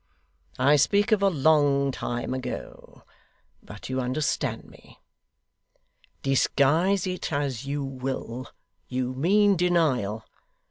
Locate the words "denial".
9.55-10.25